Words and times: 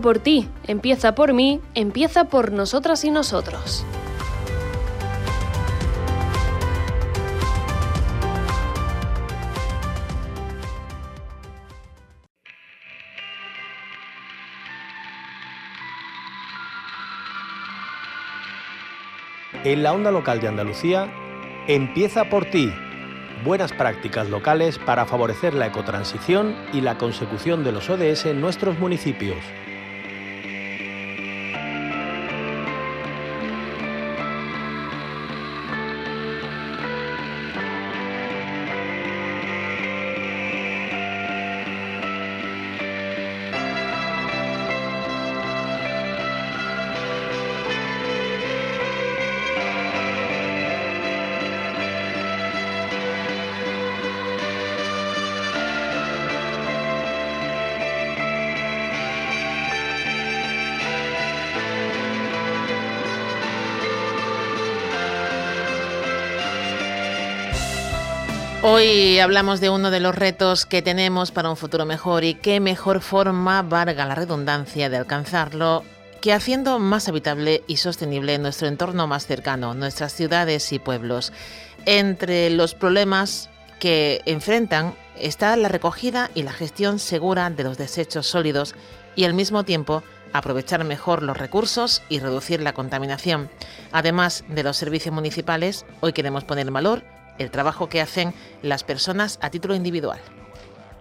por 0.00 0.18
ti, 0.18 0.48
empieza 0.66 1.14
por 1.14 1.32
mí, 1.32 1.60
empieza 1.74 2.24
por 2.24 2.52
nosotras 2.52 3.04
y 3.04 3.10
nosotros. 3.10 3.84
En 19.64 19.82
la 19.82 19.94
onda 19.94 20.10
local 20.10 20.40
de 20.40 20.48
Andalucía, 20.48 21.10
empieza 21.68 22.28
por 22.28 22.44
ti. 22.44 22.70
Buenas 23.44 23.72
prácticas 23.72 24.28
locales 24.28 24.78
para 24.78 25.06
favorecer 25.06 25.54
la 25.54 25.66
ecotransición 25.66 26.54
y 26.74 26.82
la 26.82 26.98
consecución 26.98 27.64
de 27.64 27.72
los 27.72 27.88
ODS 27.88 28.26
en 28.26 28.42
nuestros 28.42 28.78
municipios. 28.78 29.38
Hoy 68.66 69.18
hablamos 69.18 69.60
de 69.60 69.68
uno 69.68 69.90
de 69.90 70.00
los 70.00 70.14
retos 70.14 70.64
que 70.64 70.80
tenemos 70.80 71.32
para 71.32 71.50
un 71.50 71.56
futuro 71.58 71.84
mejor 71.84 72.24
y 72.24 72.32
qué 72.32 72.60
mejor 72.60 73.02
forma, 73.02 73.60
valga 73.60 74.06
la 74.06 74.14
redundancia, 74.14 74.88
de 74.88 74.96
alcanzarlo 74.96 75.84
que 76.22 76.32
haciendo 76.32 76.78
más 76.78 77.06
habitable 77.06 77.62
y 77.66 77.76
sostenible 77.76 78.38
nuestro 78.38 78.66
entorno 78.66 79.06
más 79.06 79.26
cercano, 79.26 79.74
nuestras 79.74 80.14
ciudades 80.14 80.72
y 80.72 80.78
pueblos. 80.78 81.30
Entre 81.84 82.48
los 82.48 82.74
problemas 82.74 83.50
que 83.80 84.22
enfrentan 84.24 84.94
está 85.20 85.54
la 85.56 85.68
recogida 85.68 86.30
y 86.34 86.42
la 86.42 86.54
gestión 86.54 86.98
segura 86.98 87.50
de 87.50 87.64
los 87.64 87.76
desechos 87.76 88.26
sólidos 88.26 88.74
y 89.14 89.24
al 89.24 89.34
mismo 89.34 89.64
tiempo 89.64 90.02
aprovechar 90.32 90.84
mejor 90.84 91.22
los 91.22 91.36
recursos 91.36 92.02
y 92.08 92.18
reducir 92.18 92.62
la 92.62 92.72
contaminación. 92.72 93.50
Además 93.92 94.42
de 94.48 94.62
los 94.62 94.78
servicios 94.78 95.14
municipales, 95.14 95.84
hoy 96.00 96.14
queremos 96.14 96.44
poner 96.44 96.66
en 96.66 96.72
valor 96.72 97.13
el 97.38 97.50
trabajo 97.50 97.88
que 97.88 98.00
hacen 98.00 98.34
las 98.62 98.84
personas 98.84 99.38
a 99.42 99.50
título 99.50 99.74
individual. 99.74 100.20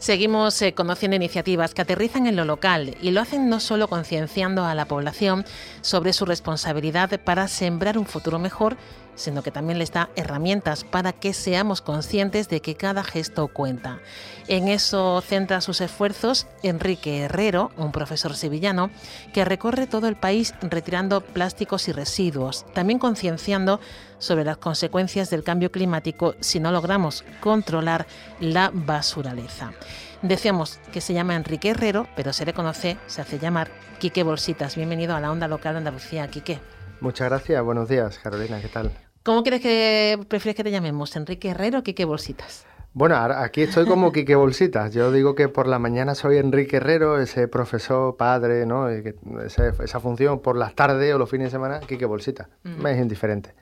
Seguimos 0.03 0.61
eh, 0.61 0.73
conociendo 0.73 1.15
iniciativas 1.15 1.73
que 1.73 1.81
aterrizan 1.81 2.27
en 2.27 2.35
lo 2.35 2.43
local 2.43 2.97
y 3.01 3.11
lo 3.11 3.21
hacen 3.21 3.47
no 3.47 3.61
solo 3.61 3.87
concienciando 3.87 4.65
a 4.65 4.75
la 4.75 4.83
población 4.83 5.45
sobre 5.79 6.11
su 6.11 6.25
responsabilidad 6.25 7.21
para 7.21 7.47
sembrar 7.47 7.97
un 7.97 8.05
futuro 8.05 8.37
mejor, 8.37 8.75
sino 9.15 9.43
que 9.43 9.51
también 9.51 9.79
les 9.79 9.91
da 9.91 10.09
herramientas 10.15 10.83
para 10.83 11.13
que 11.13 11.33
seamos 11.33 11.81
conscientes 11.81 12.49
de 12.49 12.61
que 12.61 12.75
cada 12.75 13.03
gesto 13.03 13.47
cuenta. 13.47 13.99
En 14.47 14.67
eso 14.67 15.21
centra 15.21 15.61
sus 15.61 15.81
esfuerzos 15.81 16.47
Enrique 16.63 17.19
Herrero, 17.21 17.71
un 17.77 17.91
profesor 17.91 18.35
sevillano, 18.35 18.89
que 19.33 19.45
recorre 19.45 19.87
todo 19.87 20.07
el 20.07 20.15
país 20.15 20.53
retirando 20.61 21.21
plásticos 21.21 21.87
y 21.87 21.91
residuos, 21.91 22.65
también 22.73 22.99
concienciando 22.99 23.79
sobre 24.17 24.45
las 24.45 24.57
consecuencias 24.57 25.29
del 25.29 25.43
cambio 25.43 25.71
climático 25.71 26.35
si 26.39 26.59
no 26.59 26.71
logramos 26.71 27.23
controlar 27.41 28.07
la 28.39 28.71
basuraleza. 28.73 29.73
Decíamos 30.21 30.79
que 30.93 31.01
se 31.01 31.13
llama 31.13 31.35
Enrique 31.35 31.69
Herrero, 31.69 32.07
pero 32.15 32.31
se 32.31 32.45
le 32.45 32.53
conoce, 32.53 32.97
se 33.07 33.21
hace 33.21 33.39
llamar 33.39 33.69
Quique 33.99 34.23
Bolsitas. 34.23 34.77
Bienvenido 34.77 35.15
a 35.15 35.19
la 35.19 35.31
onda 35.31 35.49
local 35.49 35.73
de 35.73 35.79
Andalucía, 35.79 36.27
Quique. 36.29 36.61
Muchas 37.01 37.29
gracias, 37.29 37.63
buenos 37.63 37.89
días, 37.89 38.19
Carolina, 38.19 38.61
¿qué 38.61 38.67
tal? 38.67 38.91
¿Cómo 39.23 39.43
quieres 39.43 39.61
que 39.61 40.19
prefieres 40.27 40.55
que 40.55 40.63
te 40.63 40.71
llamemos? 40.71 41.15
¿Enrique 41.15 41.49
Herrero 41.49 41.79
o 41.79 41.83
Quique 41.83 42.05
Bolsitas? 42.05 42.65
Bueno, 42.93 43.15
aquí 43.15 43.61
estoy 43.61 43.85
como 43.85 44.11
Quique 44.13 44.35
Bolsitas. 44.35 44.93
Yo 44.93 45.11
digo 45.11 45.33
que 45.33 45.47
por 45.47 45.67
la 45.67 45.79
mañana 45.79 46.13
soy 46.13 46.37
Enrique 46.37 46.77
Herrero, 46.77 47.19
ese 47.19 47.47
profesor, 47.47 48.17
padre, 48.17 48.65
¿no? 48.65 48.89
esa, 48.89 49.99
función 49.99 50.41
por 50.41 50.57
las 50.57 50.75
tardes 50.75 51.13
o 51.13 51.17
los 51.17 51.29
fines 51.29 51.47
de 51.47 51.51
semana, 51.51 51.79
Quique 51.79 52.05
Bolsitas. 52.05 52.47
Me 52.63 52.91
es 52.91 53.01
indiferente. 53.01 53.53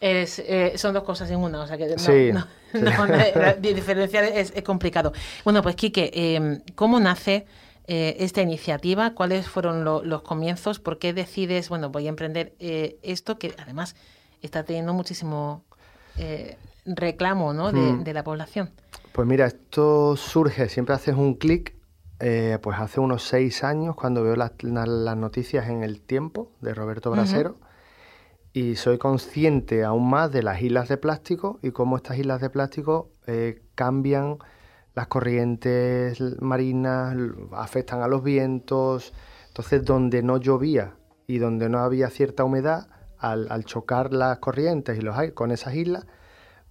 Eh, 0.00 0.72
son 0.76 0.94
dos 0.94 1.04
cosas 1.04 1.30
en 1.30 1.38
una, 1.38 1.60
o 1.62 1.66
sea 1.66 1.78
que 1.78 1.86
no, 1.86 2.46
diferenciar 3.60 4.24
es, 4.24 4.52
complicado. 4.64 5.12
Bueno, 5.44 5.62
pues 5.62 5.76
Quique, 5.76 6.10
em, 6.12 6.60
¿cómo 6.74 6.98
nace 6.98 7.46
eh, 7.86 8.16
esta 8.20 8.42
iniciativa? 8.42 9.14
¿Cuáles 9.14 9.48
fueron 9.48 9.84
los 9.84 10.22
comienzos? 10.22 10.78
¿Por 10.78 10.98
qué 10.98 11.12
decides, 11.12 11.68
bueno, 11.68 11.90
voy 11.90 12.06
a 12.06 12.08
emprender 12.08 12.54
eh, 12.58 12.98
esto 13.02 13.38
que 13.38 13.54
además 13.58 13.96
está 14.42 14.64
teniendo 14.64 14.94
muchísimo 14.94 15.64
reclamo 16.84 17.54
¿no? 17.54 17.72
Mm. 17.72 18.04
de, 18.04 18.12
la 18.12 18.22
población? 18.22 18.70
Pues 19.12 19.26
mira, 19.26 19.46
esto 19.46 20.16
surge, 20.16 20.68
siempre 20.68 20.94
haces 20.94 21.14
un 21.14 21.34
clic 21.34 21.74
pues 22.62 22.78
hace 22.78 23.00
unos 23.00 23.24
seis 23.24 23.64
años 23.64 23.96
cuando 23.96 24.22
veo 24.22 24.36
las, 24.36 24.52
noticias 25.16 25.68
en 25.68 25.82
El 25.82 26.00
Tiempo 26.00 26.52
de 26.60 26.72
Roberto 26.72 27.10
Brasero 27.10 27.56
y 28.52 28.76
soy 28.76 28.98
consciente 28.98 29.84
aún 29.84 30.08
más 30.08 30.30
de 30.30 30.42
las 30.42 30.60
islas 30.60 30.88
de 30.88 30.98
plástico 30.98 31.58
y 31.62 31.70
cómo 31.70 31.96
estas 31.96 32.18
islas 32.18 32.40
de 32.40 32.50
plástico 32.50 33.10
eh, 33.26 33.62
cambian 33.74 34.38
las 34.94 35.06
corrientes 35.06 36.20
marinas, 36.40 37.16
afectan 37.52 38.02
a 38.02 38.08
los 38.08 38.22
vientos. 38.22 39.12
Entonces, 39.48 39.84
donde 39.84 40.22
no 40.22 40.38
llovía 40.38 40.94
y 41.26 41.38
donde 41.38 41.68
no 41.68 41.78
había 41.78 42.10
cierta 42.10 42.44
humedad, 42.44 42.88
al, 43.22 43.64
chocar 43.64 44.12
las 44.12 44.38
corrientes 44.38 44.98
y 44.98 45.00
los 45.00 45.16
con 45.32 45.52
esas 45.52 45.74
islas, 45.74 46.06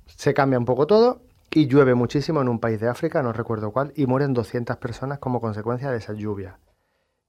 se 0.05 0.33
cambia 0.33 0.59
un 0.59 0.65
poco 0.65 0.85
todo 0.85 1.21
y 1.49 1.67
llueve 1.67 1.95
muchísimo 1.95 2.41
en 2.41 2.49
un 2.49 2.59
país 2.59 2.79
de 2.79 2.89
África, 2.89 3.21
no 3.23 3.33
recuerdo 3.33 3.71
cuál, 3.71 3.93
y 3.95 4.05
mueren 4.05 4.33
200 4.33 4.77
personas 4.77 5.19
como 5.19 5.41
consecuencia 5.41 5.91
de 5.91 5.97
esa 5.97 6.13
lluvia. 6.13 6.59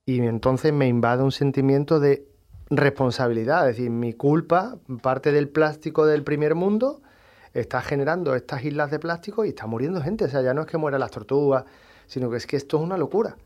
Y 0.05 0.21
entonces 0.21 0.73
me 0.73 0.89
invade 0.89 1.23
un 1.23 1.33
sentimiento 1.33 2.00
de 2.00 2.27
responsabilidad, 2.71 3.69
es 3.69 3.77
decir, 3.77 3.91
mi 3.91 4.12
culpa, 4.12 4.79
parte 5.03 5.31
del 5.33 5.49
plástico 5.49 6.06
del 6.06 6.25
primer 6.25 6.55
mundo, 6.55 7.03
está 7.54 7.81
generando 7.82 8.34
estas 8.34 8.64
islas 8.64 8.90
de 8.90 8.99
plástico 8.99 9.44
y 9.44 9.50
está 9.50 9.66
muriendo 9.66 10.00
gente. 10.00 10.25
O 10.25 10.28
sea, 10.28 10.43
ya 10.43 10.54
no 10.54 10.62
es 10.62 10.66
que 10.66 10.78
mueran 10.78 11.00
las 11.00 11.10
tortugas, 11.10 11.64
sino 12.06 12.31
que 12.31 12.37
es 12.37 12.46
que 12.46 12.56
esto 12.56 12.78
es 12.78 12.82
una 12.82 12.96
locura. 12.96 13.37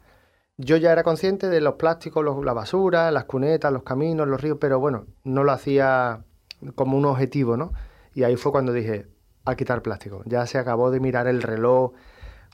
Yo 0.58 0.76
ya 0.76 0.92
era 0.92 1.02
consciente 1.02 1.48
de 1.48 1.60
los 1.60 1.74
plásticos, 1.74 2.24
la 2.44 2.52
basura, 2.54 3.10
las 3.10 3.24
cunetas, 3.24 3.72
los 3.72 3.82
caminos, 3.82 4.26
los 4.26 4.40
ríos, 4.40 4.56
pero 4.60 4.80
bueno, 4.80 5.06
no 5.24 5.44
lo 5.44 5.52
hacía 5.52 6.24
como 6.74 6.96
un 6.96 7.04
objetivo, 7.04 7.56
¿no? 7.56 7.72
Y 8.14 8.22
ahí 8.22 8.36
fue 8.36 8.52
cuando 8.52 8.72
dije, 8.72 9.06
a 9.44 9.54
quitar 9.54 9.82
plástico. 9.82 10.22
Ya 10.24 10.46
se 10.46 10.58
acabó 10.58 10.90
de 10.90 11.00
mirar 11.00 11.26
el 11.26 11.42
reloj 11.42 11.92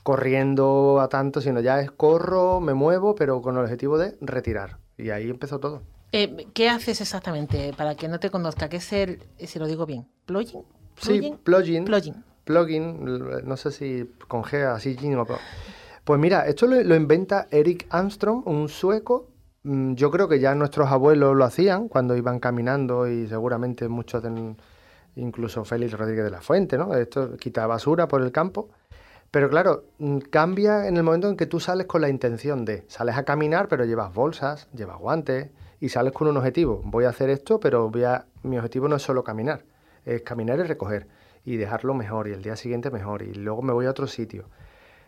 corriendo 0.03 0.99
a 0.99 1.07
tanto, 1.07 1.39
sino 1.39 1.61
ya 1.61 1.79
es 1.79 1.91
corro, 1.91 2.59
me 2.59 2.73
muevo, 2.73 3.15
pero 3.15 3.41
con 3.41 3.55
el 3.55 3.63
objetivo 3.63 3.97
de 3.97 4.17
retirar. 4.19 4.79
Y 4.97 5.09
ahí 5.09 5.29
empezó 5.29 5.59
todo. 5.59 5.81
Eh, 6.11 6.47
¿Qué 6.53 6.69
haces 6.69 7.01
exactamente 7.01 7.73
para 7.75 7.95
que 7.95 8.07
no 8.07 8.19
te 8.19 8.29
conozca? 8.29 8.69
¿Qué 8.69 8.77
es 8.77 8.93
el, 8.93 9.23
si 9.39 9.57
lo 9.57 9.65
digo 9.65 9.85
bien, 9.85 10.07
plugin? 10.25 10.63
Sí, 10.97 11.33
plugin. 11.43 11.85
Plugin. 11.85 12.23
Plugin, 12.43 13.45
no 13.45 13.57
sé 13.57 13.71
si 13.71 14.09
con 14.27 14.43
G, 14.43 14.65
así, 14.65 14.97
o... 15.15 15.25
Pues 16.03 16.19
mira, 16.19 16.47
esto 16.47 16.67
lo, 16.67 16.95
inventa 16.95 17.47
Eric 17.49 17.87
Armstrong, 17.89 18.45
un 18.45 18.67
sueco. 18.67 19.29
Mm, 19.63 19.93
yo 19.93 20.11
creo 20.11 20.27
que 20.27 20.39
ya 20.39 20.53
nuestros 20.53 20.89
abuelos 20.91 21.35
lo 21.35 21.45
hacían 21.45 21.87
cuando 21.87 22.17
iban 22.17 22.39
caminando 22.39 23.07
y 23.07 23.27
seguramente 23.27 23.87
muchos, 23.87 24.21
incluso 25.15 25.63
Félix 25.63 25.93
Rodríguez 25.93 26.25
de 26.25 26.31
la 26.31 26.41
Fuente, 26.41 26.77
¿no? 26.77 26.93
Esto 26.95 27.37
quita 27.37 27.65
basura 27.67 28.07
por 28.09 28.21
el 28.21 28.33
campo. 28.33 28.69
Pero 29.31 29.49
claro, 29.49 29.85
mm, 29.99 30.17
cambia 30.29 30.87
en 30.87 30.97
el 30.97 31.03
momento 31.03 31.29
en 31.29 31.37
que 31.37 31.45
tú 31.45 31.59
sales 31.59 31.87
con 31.87 32.01
la 32.01 32.09
intención 32.09 32.65
de, 32.65 32.83
sales 32.87 33.17
a 33.17 33.23
caminar, 33.23 33.67
pero 33.67 33.85
llevas 33.85 34.13
bolsas, 34.13 34.67
llevas 34.73 34.99
guantes 34.99 35.49
y 35.79 35.89
sales 35.89 36.13
con 36.13 36.27
un 36.27 36.37
objetivo. 36.37 36.81
Voy 36.85 37.05
a 37.05 37.09
hacer 37.09 37.29
esto, 37.29 37.59
pero 37.59 37.89
voy 37.89 38.03
a, 38.03 38.25
mi 38.43 38.57
objetivo 38.57 38.87
no 38.89 38.97
es 38.97 39.01
solo 39.01 39.23
caminar, 39.23 39.63
es 40.05 40.21
caminar 40.21 40.59
y 40.59 40.63
recoger 40.63 41.07
y 41.45 41.57
dejarlo 41.57 41.93
mejor 41.93 42.27
y 42.27 42.31
el 42.31 42.41
día 42.41 42.55
siguiente 42.55 42.91
mejor 42.91 43.21
y 43.21 43.33
luego 43.33 43.61
me 43.61 43.73
voy 43.73 43.85
a 43.85 43.89
otro 43.89 44.07
sitio. 44.07 44.45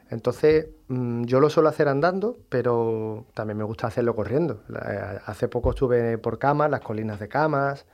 Entonces, 0.09 0.67
mm, 0.87 1.23
yo 1.23 1.39
lo 1.39 1.49
suelo 1.49 1.69
hacer 1.69 1.87
andando, 1.87 2.37
pero 2.49 3.25
también 3.33 3.57
me 3.57 3.63
gusta 3.63 3.87
hacerlo 3.87 4.15
corriendo. 4.15 4.61
Eh, 4.69 5.19
hace 5.25 5.47
poco 5.47 5.71
estuve 5.71 6.17
por 6.17 6.37
Camas, 6.37 6.69
las 6.69 6.81
colinas 6.81 7.19
de 7.19 7.27
Camas, 7.27 7.85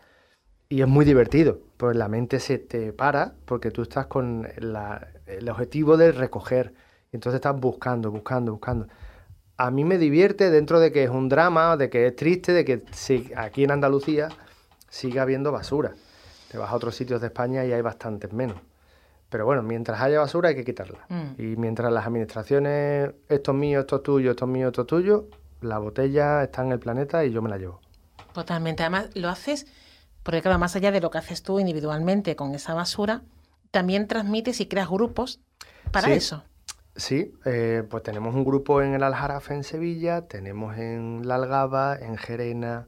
y 0.68 0.82
es 0.82 0.88
muy 0.88 1.06
divertido, 1.06 1.60
pues 1.78 1.96
la 1.98 2.08
mente 2.08 2.40
se 2.40 2.58
te 2.58 2.94
para 2.94 3.34
porque 3.46 3.72
tú 3.72 3.82
estás 3.82 4.08
con 4.08 4.48
el 4.56 5.50
objetivo 5.50 5.98
de 5.98 6.12
recoger, 6.12 6.74
y 7.12 7.18
entonces 7.18 7.38
estás 7.40 7.60
buscando, 7.60 8.12
buscando, 8.12 8.54
buscando. 8.54 8.88
A 9.58 9.70
mí 9.70 9.84
me 9.84 9.98
divierte 9.98 10.50
dentro 10.50 10.80
de 10.80 10.92
que 10.92 11.04
es 11.04 11.10
un 11.10 11.30
drama, 11.30 11.78
de 11.78 11.90
que 11.90 12.08
es 12.08 12.16
triste, 12.16 12.54
de 12.54 12.66
que 12.66 12.84
aquí 13.36 13.64
en 13.64 13.72
Andalucía 13.72 14.30
sigue 14.90 15.20
habiendo 15.20 15.52
basura. 15.52 15.94
Te 16.52 16.58
vas 16.58 16.70
a 16.70 16.76
otros 16.76 16.94
sitios 16.94 17.22
de 17.22 17.28
España 17.28 17.64
y 17.64 17.72
hay 17.72 17.82
bastantes 17.82 18.34
menos. 18.34 18.58
Pero 19.30 19.46
bueno, 19.46 19.64
mientras 19.64 20.02
haya 20.02 20.20
basura 20.20 20.50
hay 20.50 20.56
que 20.56 20.66
quitarla. 20.66 21.06
Mm. 21.08 21.42
Y 21.42 21.56
mientras 21.56 21.94
las 21.94 22.06
administraciones, 22.06 23.12
esto 23.30 23.52
es 23.52 23.58
mío, 23.58 23.80
esto 23.80 23.96
es 23.96 24.04
tuyo, 24.04 24.32
esto 24.32 24.44
es 24.44 24.52
mío, 24.52 24.68
esto 24.68 24.82
es 24.82 24.88
tuyo, 24.88 25.30
la 25.62 25.78
botella 25.78 26.44
está 26.44 26.64
en 26.64 26.74
el 26.74 26.80
planeta 26.80 27.24
y 27.24 27.32
yo 27.32 27.42
me 27.42 27.50
la 27.50 27.58
llevo. 27.58 27.80
Totalmente. 28.34 28.84
Además, 28.84 29.12
lo 29.14 29.30
haces 29.30 29.66
porque, 30.24 30.42
claro, 30.42 30.60
más 30.60 30.76
allá 30.76 30.92
de 30.92 31.00
lo 31.00 31.10
que 31.10 31.20
haces 31.20 31.42
tú 31.42 31.58
individualmente 31.62 32.36
con 32.36 32.54
esa 32.54 32.74
basura, 32.74 33.22
también 33.72 34.10
transmites 34.10 34.60
y 34.60 34.68
creas 34.68 34.90
grupos 34.90 35.40
para 35.92 36.12
eso. 36.12 36.44
Sí, 36.98 37.34
eh, 37.46 37.84
pues 37.90 38.04
tenemos 38.04 38.36
un 38.36 38.44
grupo 38.44 38.82
en 38.82 38.94
el 38.94 39.04
Aljarafe 39.04 39.54
en 39.54 39.64
Sevilla, 39.64 40.28
tenemos 40.28 40.78
en 40.78 41.26
La 41.26 41.36
Algaba, 41.36 41.96
en 41.98 42.18
Gerena, 42.18 42.88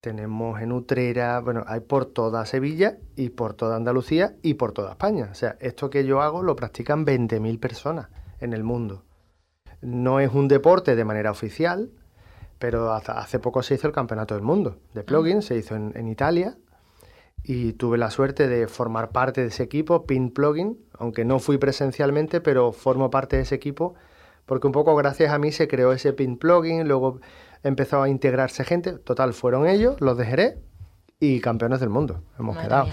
tenemos 0.00 0.60
en 0.60 0.72
Utrera, 0.72 1.40
bueno, 1.40 1.64
hay 1.66 1.80
por 1.80 2.06
toda 2.06 2.46
Sevilla 2.46 2.98
y 3.16 3.30
por 3.30 3.54
toda 3.54 3.76
Andalucía 3.76 4.36
y 4.42 4.54
por 4.54 4.72
toda 4.72 4.92
España. 4.92 5.28
O 5.30 5.34
sea, 5.34 5.56
esto 5.60 5.90
que 5.90 6.04
yo 6.04 6.22
hago 6.22 6.42
lo 6.42 6.56
practican 6.56 7.04
20.000 7.04 7.58
personas 7.58 8.08
en 8.40 8.52
el 8.52 8.62
mundo. 8.62 9.04
No 9.80 10.20
es 10.20 10.32
un 10.32 10.48
deporte 10.48 10.96
de 10.96 11.04
manera 11.04 11.30
oficial, 11.30 11.90
pero 12.58 12.92
hace 12.92 13.38
poco 13.38 13.62
se 13.62 13.74
hizo 13.74 13.86
el 13.86 13.92
Campeonato 13.92 14.34
del 14.34 14.42
Mundo 14.42 14.78
de 14.94 15.04
plugin, 15.04 15.42
se 15.42 15.56
hizo 15.56 15.76
en, 15.76 16.08
Italia 16.08 16.56
y 17.44 17.74
tuve 17.74 17.98
la 17.98 18.10
suerte 18.10 18.48
de 18.48 18.66
formar 18.66 19.10
parte 19.10 19.42
de 19.42 19.48
ese 19.48 19.62
equipo, 19.62 20.06
Pin 20.06 20.32
Plugin, 20.32 20.78
aunque 20.98 21.24
no 21.24 21.38
fui 21.38 21.58
presencialmente, 21.58 22.40
pero 22.40 22.72
formo 22.72 23.10
parte 23.10 23.36
de 23.36 23.42
ese 23.42 23.54
equipo 23.54 23.94
porque 24.48 24.66
un 24.66 24.72
poco 24.72 24.96
gracias 24.96 25.30
a 25.32 25.38
mí 25.38 25.52
se 25.52 25.68
creó 25.68 25.92
ese 25.92 26.14
Pin 26.14 26.38
Plugin, 26.38 26.88
luego 26.88 27.20
empezó 27.62 28.02
a 28.02 28.08
integrarse 28.08 28.64
gente. 28.64 28.92
Total, 28.92 29.32
fueron 29.32 29.66
ellos, 29.66 30.00
los 30.00 30.16
de 30.16 30.26
Jerez 30.26 30.56
y 31.20 31.40
campeones 31.40 31.80
del 31.80 31.88
mundo. 31.88 32.22
Hemos 32.38 32.56
quedado. 32.56 32.88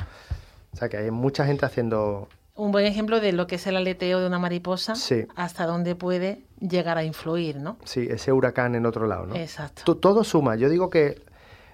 O 0.73 0.77
sea 0.77 0.89
que 0.89 0.97
hay 0.97 1.11
mucha 1.11 1.45
gente 1.45 1.65
haciendo. 1.65 2.27
Un 2.55 2.71
buen 2.71 2.85
ejemplo 2.85 3.19
de 3.19 3.33
lo 3.33 3.47
que 3.47 3.55
es 3.55 3.67
el 3.67 3.75
aleteo 3.75 4.19
de 4.19 4.27
una 4.27 4.39
mariposa, 4.39 4.95
sí. 4.95 5.25
hasta 5.35 5.65
dónde 5.65 5.95
puede 5.95 6.45
llegar 6.59 6.97
a 6.97 7.03
influir, 7.03 7.57
¿no? 7.57 7.77
Sí, 7.83 8.07
ese 8.09 8.31
huracán 8.31 8.75
en 8.75 8.85
otro 8.85 9.07
lado, 9.07 9.25
¿no? 9.25 9.35
Exacto. 9.35 9.95
todo 9.97 10.23
suma. 10.23 10.55
Yo 10.55 10.69
digo 10.69 10.89
que 10.89 11.21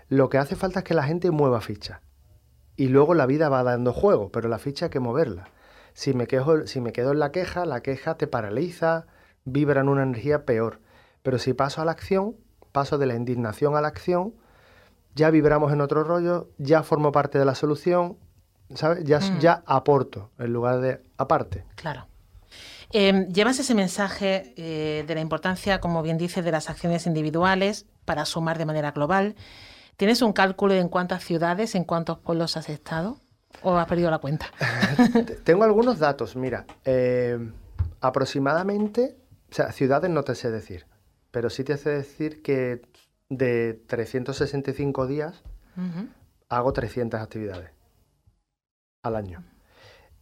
lo 0.10 0.30
que 0.30 0.40
hace 0.40 0.56
falta 0.56 0.80
es 0.80 0.86
que 0.86 0.94
la 0.94 1.04
gente 1.04 1.30
mueva 1.30 1.62
ficha. 1.62 2.02
Y 2.76 2.88
luego 2.88 3.14
la 3.14 3.28
vida 3.28 3.48
va 3.48 3.64
dando 3.64 3.94
juego, 3.94 4.32
pero 4.32 4.50
la 4.50 4.58
ficha 4.58 4.86
hay 4.86 4.90
que 4.90 5.00
moverla. 5.00 5.50
Si 5.94 6.14
me, 6.14 6.26
quejo, 6.26 6.66
si 6.66 6.82
me 6.82 6.92
quedo 6.94 7.12
en 7.12 7.20
la 7.20 7.32
queja, 7.32 7.66
la 7.66 7.82
queja 7.82 8.16
te 8.16 8.26
paraliza, 8.26 9.06
vibra 9.46 9.82
en 9.82 9.90
una 9.90 10.04
energía 10.04 10.46
peor. 10.46 10.80
Pero 11.22 11.38
si 11.38 11.54
paso 11.54 11.82
a 11.82 11.86
la 11.86 11.92
acción, 11.92 12.36
paso 12.72 12.98
de 12.98 13.06
la 13.06 13.16
indignación 13.16 13.76
a 13.76 13.82
la 13.82 13.88
acción, 13.88 14.34
ya 15.16 15.30
vibramos 15.30 15.74
en 15.74 15.82
otro 15.82 16.04
rollo, 16.04 16.50
ya 16.58 16.84
formo 16.84 17.12
parte 17.12 17.38
de 17.38 17.46
la 17.46 17.56
solución, 17.56 18.18
¿sabes? 18.76 19.04
Ya, 19.04 19.20
mm. 19.20 19.40
ya 19.40 19.64
aporto 19.66 20.32
en 20.40 20.54
lugar 20.54 20.80
de 20.80 21.02
aparte. 21.18 21.66
Claro. 21.76 22.08
Em, 22.94 23.28
llevas 23.28 23.58
ese 23.60 23.74
mensaje 23.74 24.54
eh, 24.58 25.06
de 25.08 25.16
la 25.16 25.22
importancia, 25.22 25.80
como 25.80 26.02
bien 26.02 26.18
dices, 26.18 26.44
de 26.44 26.52
las 26.52 26.70
acciones 26.70 27.08
individuales 27.08 27.86
para 28.06 28.26
sumar 28.26 28.58
de 28.58 28.66
manera 28.66 28.92
global. 28.92 29.36
¿Tienes 29.96 30.22
un 30.22 30.34
cálculo 30.34 30.74
de 30.74 30.80
en 30.80 30.90
cuántas 30.90 31.24
ciudades, 31.24 31.76
en 31.76 31.84
cuántos 31.84 32.20
pueblos 32.20 32.58
has 32.58 32.70
estado? 32.70 33.20
¿O 33.64 33.78
has 33.78 33.88
perdido 33.88 34.10
la 34.10 34.18
cuenta? 34.18 34.48
Tengo 35.44 35.64
algunos 35.64 36.00
datos, 36.00 36.36
mira. 36.36 36.66
Eh, 36.84 37.38
aproximadamente, 38.02 39.16
o 39.52 39.54
sea, 39.54 39.72
ciudades 39.72 40.10
no 40.10 40.24
te 40.24 40.36
sé 40.36 40.50
decir, 40.50 40.86
pero 41.32 41.50
sí 41.50 41.64
te 41.64 41.74
hace 41.74 41.90
decir 41.90 42.42
que 42.42 42.82
de 43.30 43.74
365 43.88 45.08
días 45.08 45.42
hago 46.50 46.74
300 46.74 47.20
actividades 47.20 47.72
al 49.04 49.16
año. 49.16 49.44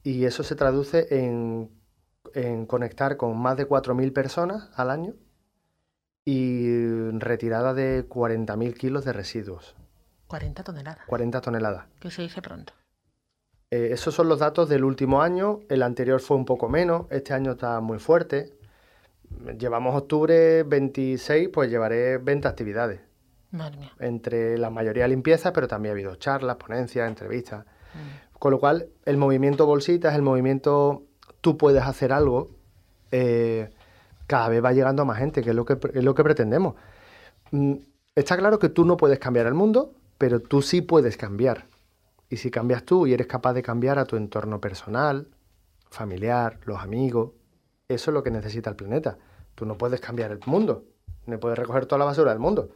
Y 0.03 0.25
eso 0.25 0.43
se 0.43 0.55
traduce 0.55 1.07
en, 1.11 1.71
conectar 2.67 3.17
con 3.17 3.37
más 3.37 3.57
de 3.57 3.67
4.000 3.67 4.13
personas 4.13 4.69
al 4.75 4.91
año 4.91 5.15
y 6.23 7.09
retirada 7.17 7.73
de 7.73 8.07
40.000 8.07 8.73
kilos 8.75 9.03
de 9.03 9.13
residuos. 9.13 9.75
40 10.27 10.63
toneladas. 10.63 11.05
40 11.07 11.41
toneladas. 11.41 11.85
Que 11.99 12.11
se 12.11 12.21
dice 12.21 12.41
pronto. 12.41 12.73
Eh, 13.71 13.89
esos 13.91 14.13
son 14.13 14.29
los 14.29 14.39
datos 14.39 14.69
del 14.69 14.83
último 14.83 15.23
año. 15.23 15.61
El 15.69 15.81
anterior 15.81 16.21
fue 16.21 16.37
un 16.37 16.45
poco 16.45 16.69
menos. 16.69 17.07
Este 17.09 17.33
año 17.33 17.53
está 17.53 17.79
muy 17.81 17.97
fuerte 17.97 18.58
llevamos 19.57 19.95
octubre 19.95 20.63
26, 20.63 21.49
pues 21.49 21.69
llevaré 21.69 22.17
20 22.17 22.47
actividades. 22.47 23.01
Madre 23.51 23.77
mía. 23.77 23.91
Entre 23.99 24.57
la 24.57 24.69
mayoría 24.69 25.07
limpieza, 25.07 25.53
pero 25.53 25.67
también 25.67 25.91
ha 25.91 25.95
habido 25.95 26.15
charlas, 26.15 26.57
ponencias, 26.57 27.07
entrevistas. 27.07 27.65
Mm. 27.65 28.37
Con 28.37 28.51
lo 28.51 28.59
cual, 28.59 28.89
el 29.05 29.17
movimiento 29.17 29.65
bolsitas, 29.65 30.15
el 30.15 30.21
movimiento 30.21 31.03
tú 31.41 31.57
puedes 31.57 31.83
hacer 31.83 32.13
algo, 32.13 32.49
eh, 33.11 33.69
cada 34.27 34.49
vez 34.49 34.63
va 34.63 34.71
llegando 34.71 35.01
a 35.01 35.05
más 35.05 35.17
gente, 35.17 35.41
que 35.41 35.49
es 35.49 35.55
lo 35.55 35.65
que, 35.65 35.77
es 35.93 36.03
lo 36.03 36.13
que 36.13 36.23
pretendemos. 36.23 36.75
Mm, 37.51 37.75
está 38.15 38.37
claro 38.37 38.59
que 38.59 38.69
tú 38.69 38.85
no 38.85 38.97
puedes 38.97 39.19
cambiar 39.19 39.47
el 39.47 39.55
mundo, 39.55 39.93
pero 40.17 40.39
tú 40.39 40.61
sí 40.61 40.81
puedes 40.81 41.17
cambiar. 41.17 41.65
Y 42.29 42.37
si 42.37 42.51
cambias 42.51 42.83
tú 42.83 43.07
y 43.07 43.13
eres 43.13 43.27
capaz 43.27 43.53
de 43.53 43.63
cambiar 43.63 43.97
a 43.97 44.05
tu 44.05 44.15
entorno 44.15 44.61
personal, 44.61 45.27
familiar, 45.89 46.59
los 46.65 46.79
amigos, 46.79 47.31
eso 47.89 48.11
es 48.11 48.13
lo 48.13 48.23
que 48.23 48.31
necesita 48.31 48.69
el 48.69 48.75
planeta. 48.75 49.17
Tú 49.55 49.65
no 49.65 49.77
puedes 49.77 49.99
cambiar 49.99 50.31
el 50.31 50.39
mundo, 50.45 50.85
no 51.25 51.39
puedes 51.39 51.57
recoger 51.57 51.87
toda 51.87 51.99
la 51.99 52.05
basura 52.05 52.31
del 52.31 52.39
mundo, 52.39 52.69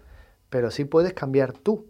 pero 0.49 0.71
sí 0.71 0.85
puedes 0.85 1.13
cambiar 1.13 1.53
tú. 1.53 1.85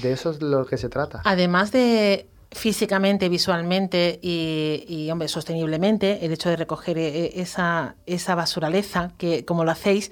De 0.00 0.12
eso 0.12 0.30
es 0.30 0.40
lo 0.40 0.64
que 0.64 0.78
se 0.78 0.88
trata. 0.88 1.20
Además 1.24 1.70
de 1.70 2.28
físicamente, 2.50 3.28
visualmente 3.28 4.18
y, 4.22 5.08
hombre, 5.10 5.28
sosteniblemente, 5.28 6.24
el 6.24 6.32
hecho 6.32 6.48
de 6.48 6.56
recoger 6.56 6.98
eh, 6.98 7.40
esa, 7.40 7.96
esa 8.06 8.34
basuraleza, 8.34 9.12
que 9.18 9.44
como 9.44 9.64
lo 9.64 9.70
hacéis, 9.70 10.10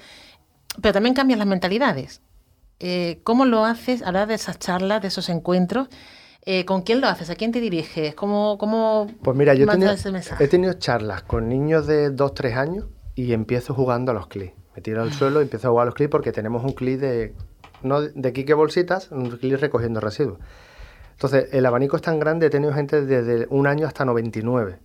pero 0.83 0.93
también 0.93 1.14
cambian 1.14 1.38
las 1.38 1.49
mentalidades. 1.49 2.21
Eh, 2.79 3.21
¿Cómo 3.25 3.45
lo 3.45 3.64
haces 3.64 4.02
a 4.02 4.12
la 4.12 4.26
de 4.26 4.35
esas 4.35 4.59
charlas, 4.59 5.02
de 5.02 5.09
esos 5.09 5.29
encuentros? 5.29 5.88
Eh, 6.42 6.64
¿Con 6.64 6.82
quién 6.82 7.00
lo 7.00 7.06
haces? 7.06 7.28
¿A 7.30 7.35
quién 7.35 7.52
te 7.52 7.61
diriges? 7.61 8.14
¿Cómo, 8.14 8.56
cómo 8.59 9.06
pues 9.23 9.37
mira, 9.37 9.54
yo 9.54 9.66
he 10.38 10.49
tenido 10.49 10.73
charlas 10.75 11.23
con 11.23 11.49
niños 11.49 11.87
de 11.87 12.11
2, 12.11 12.35
3 12.35 12.56
años 12.56 12.87
y 13.14 13.32
empiezo 13.32 13.75
jugando 13.75 14.12
a 14.12 14.14
los 14.14 14.26
clics. 14.26 14.54
Me 14.75 14.82
tiro 14.82 15.02
al 15.02 15.12
suelo 15.12 15.40
y 15.40 15.44
empiezo 15.44 15.68
a 15.68 15.70
jugar 15.70 15.82
a 15.82 15.87
los 15.87 15.94
clics 15.94 16.11
porque 16.11 16.32
tenemos 16.32 16.64
un 16.64 16.73
clic 16.73 16.99
de, 16.99 17.35
no 17.82 18.00
de 18.00 18.32
Quique 18.32 18.54
Bolsitas, 18.54 19.11
un 19.11 19.30
clic 19.30 19.59
recogiendo 19.61 20.00
residuos. 20.00 20.38
Entonces, 21.12 21.49
el 21.52 21.66
abanico 21.66 21.97
es 21.97 22.02
tan 22.02 22.18
grande, 22.18 22.47
he 22.47 22.50
tenido 22.50 22.73
gente 22.73 23.04
desde 23.04 23.47
un 23.50 23.66
año 23.66 23.87
hasta 23.87 24.06
99. 24.06 24.78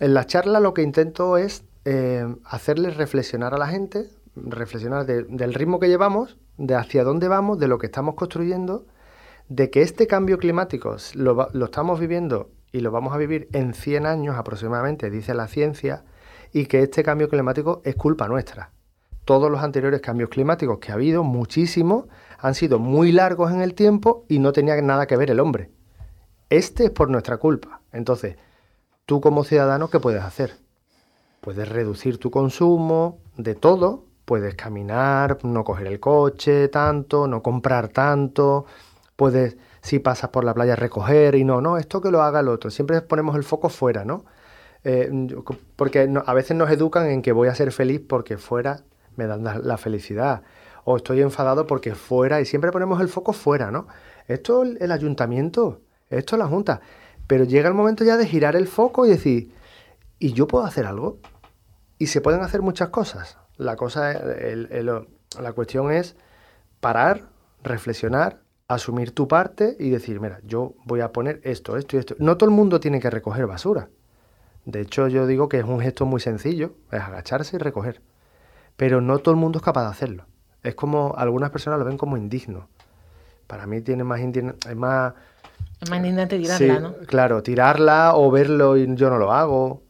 En 0.00 0.14
la 0.14 0.26
charla 0.26 0.58
lo 0.58 0.74
que 0.74 0.82
intento 0.82 1.36
es 1.36 1.64
eh, 1.84 2.26
hacerles 2.44 2.96
reflexionar 2.96 3.54
a 3.54 3.58
la 3.58 3.68
gente, 3.68 4.08
reflexionar 4.34 5.06
del 5.06 5.54
ritmo 5.54 5.78
que 5.78 5.88
llevamos, 5.88 6.38
de 6.56 6.74
hacia 6.74 7.04
dónde 7.04 7.28
vamos, 7.28 7.60
de 7.60 7.68
lo 7.68 7.78
que 7.78 7.86
estamos 7.86 8.16
construyendo, 8.16 8.86
de 9.48 9.70
que 9.70 9.82
este 9.82 10.06
cambio 10.06 10.38
climático 10.38 10.96
lo, 11.14 11.64
estamos 11.64 12.00
viviendo 12.00 12.50
y 12.72 12.80
lo 12.80 12.90
vamos 12.90 13.12
a 13.14 13.18
vivir 13.18 13.48
en 13.52 13.74
100 13.74 14.06
años 14.06 14.36
aproximadamente, 14.36 15.10
dice 15.10 15.34
la 15.34 15.48
ciencia, 15.48 16.04
y 16.52 16.66
que 16.66 16.82
este 16.82 17.02
cambio 17.02 17.28
climático 17.28 17.82
es 17.84 17.94
culpa 17.96 18.28
nuestra. 18.28 18.72
Todos 19.24 19.50
los 19.50 19.62
anteriores 19.62 20.00
cambios 20.00 20.30
climáticos 20.30 20.78
que 20.78 20.90
ha 20.90 20.94
habido, 20.94 21.22
muchísimos, 21.22 22.06
han 22.38 22.54
sido 22.54 22.78
muy 22.78 23.12
largos 23.12 23.52
en 23.52 23.60
el 23.60 23.74
tiempo 23.74 24.24
y 24.28 24.38
no 24.38 24.52
tenía 24.52 24.80
nada 24.82 25.06
que 25.06 25.16
ver 25.16 25.30
el 25.30 25.40
hombre. 25.40 25.70
Este 26.50 26.84
es 26.84 26.90
por 26.90 27.08
nuestra 27.08 27.36
culpa. 27.36 27.80
Entonces, 27.92 28.36
tú 29.06 29.20
como 29.20 29.44
ciudadano, 29.44 29.88
¿qué 29.88 30.00
puedes 30.00 30.22
hacer? 30.22 30.56
Puedes 31.40 31.68
reducir 31.68 32.18
tu 32.18 32.30
consumo 32.30 33.20
de 33.36 33.54
todo, 33.54 34.06
puedes 34.24 34.54
caminar, 34.54 35.38
no 35.44 35.64
coger 35.64 35.86
el 35.86 36.00
coche 36.00 36.68
tanto, 36.68 37.26
no 37.26 37.42
comprar 37.42 37.88
tanto, 37.88 38.66
puedes, 39.22 39.56
si 39.82 40.00
pasas 40.00 40.30
por 40.30 40.42
la 40.42 40.52
playa, 40.52 40.74
recoger 40.74 41.36
y 41.36 41.44
no, 41.44 41.60
no, 41.60 41.78
esto 41.78 42.00
que 42.00 42.10
lo 42.10 42.22
haga 42.22 42.40
el 42.40 42.48
otro. 42.48 42.70
Siempre 42.72 43.00
ponemos 43.02 43.36
el 43.36 43.44
foco 43.44 43.68
fuera, 43.68 44.04
¿no? 44.04 44.24
Eh, 44.82 45.12
porque 45.76 46.12
a 46.26 46.34
veces 46.34 46.56
nos 46.56 46.68
educan 46.72 47.06
en 47.08 47.22
que 47.22 47.30
voy 47.30 47.46
a 47.46 47.54
ser 47.54 47.70
feliz 47.70 48.00
porque 48.08 48.36
fuera 48.36 48.80
me 49.14 49.28
dan 49.28 49.44
la 49.44 49.76
felicidad 49.76 50.42
o 50.82 50.96
estoy 50.96 51.20
enfadado 51.20 51.68
porque 51.68 51.94
fuera, 51.94 52.40
y 52.40 52.46
siempre 52.46 52.72
ponemos 52.72 53.00
el 53.00 53.06
foco 53.06 53.32
fuera, 53.32 53.70
¿no? 53.70 53.86
Esto 54.26 54.64
el, 54.64 54.76
el 54.80 54.90
ayuntamiento, 54.90 55.82
esto 56.10 56.36
la 56.36 56.48
Junta. 56.48 56.80
Pero 57.28 57.44
llega 57.44 57.68
el 57.68 57.74
momento 57.74 58.02
ya 58.02 58.16
de 58.16 58.26
girar 58.26 58.56
el 58.56 58.66
foco 58.66 59.06
y 59.06 59.10
decir, 59.10 59.54
¿y 60.18 60.32
yo 60.32 60.48
puedo 60.48 60.64
hacer 60.64 60.84
algo? 60.84 61.18
Y 61.96 62.08
se 62.08 62.20
pueden 62.20 62.40
hacer 62.40 62.60
muchas 62.60 62.88
cosas. 62.88 63.38
La, 63.56 63.76
cosa, 63.76 64.20
la 65.40 65.52
cuestión 65.52 65.92
es 65.92 66.16
parar, 66.80 67.28
reflexionar, 67.62 68.41
asumir 68.74 69.12
tu 69.12 69.28
parte 69.28 69.76
y 69.78 69.90
decir, 69.90 70.20
mira, 70.20 70.40
yo 70.44 70.74
voy 70.84 71.00
a 71.00 71.12
poner 71.12 71.40
esto, 71.44 71.76
esto 71.76 71.96
y 71.96 72.00
esto. 72.00 72.14
No 72.18 72.36
todo 72.36 72.48
el 72.48 72.56
mundo 72.56 72.80
tiene 72.80 73.00
que 73.00 73.10
recoger 73.10 73.46
basura. 73.46 73.88
De 74.64 74.80
hecho, 74.80 75.08
yo 75.08 75.26
digo 75.26 75.48
que 75.48 75.58
es 75.58 75.64
un 75.64 75.80
gesto 75.80 76.06
muy 76.06 76.20
sencillo, 76.20 76.74
es 76.90 77.00
agacharse 77.00 77.56
y 77.56 77.58
recoger. 77.58 78.00
Pero 78.76 79.00
no 79.00 79.18
todo 79.18 79.34
el 79.34 79.40
mundo 79.40 79.58
es 79.58 79.64
capaz 79.64 79.82
de 79.84 79.90
hacerlo. 79.90 80.26
Es 80.62 80.74
como, 80.74 81.14
algunas 81.16 81.50
personas 81.50 81.78
lo 81.78 81.84
ven 81.84 81.98
como 81.98 82.16
indigno. 82.16 82.68
Para 83.46 83.66
mí 83.66 83.80
tiene 83.80 84.04
más 84.04 84.20
es 84.20 84.76
más... 84.76 85.14
Es 85.80 85.90
más 85.90 85.98
indignante 85.98 86.38
tirarla, 86.38 86.78
¿no? 86.78 86.94
Claro, 87.06 87.42
tirarla 87.42 88.12
o 88.14 88.30
verlo 88.30 88.76
y 88.76 88.94
yo 88.94 89.10
no 89.10 89.18
lo 89.18 89.32
hago. 89.32 89.82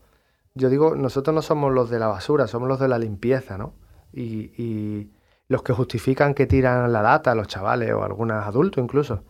Yo 0.54 0.70
digo, 0.70 0.96
nosotros 0.96 1.34
no 1.34 1.42
somos 1.42 1.72
los 1.72 1.90
de 1.90 1.98
la 1.98 2.08
basura, 2.08 2.46
somos 2.46 2.68
los 2.68 2.80
de 2.80 2.88
la 2.88 2.98
limpieza, 2.98 3.58
¿no? 3.58 3.74
Y, 4.12 5.10
los 5.52 5.62
que 5.62 5.72
justifican 5.72 6.34
que 6.34 6.46
tiran 6.46 6.92
la 6.92 7.02
lata, 7.02 7.34
los 7.34 7.46
chavales 7.46 7.92
o 7.92 8.02
algunos 8.02 8.44
adultos 8.44 8.82
incluso. 8.82 9.22